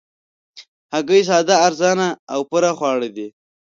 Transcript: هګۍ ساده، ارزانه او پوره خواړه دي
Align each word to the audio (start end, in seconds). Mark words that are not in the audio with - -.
هګۍ 0.93 1.21
ساده، 1.29 1.55
ارزانه 1.67 2.07
او 2.33 2.39
پوره 2.49 2.71
خواړه 2.77 3.09
دي 3.15 3.27